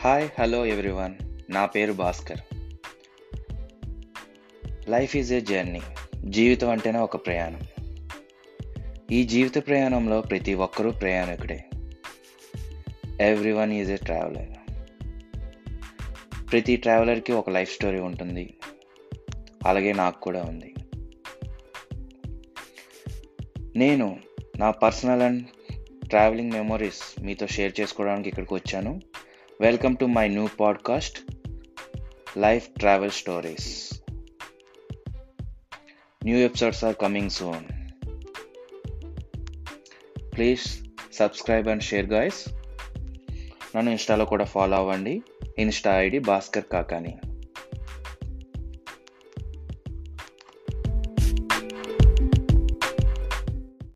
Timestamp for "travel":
32.68-33.10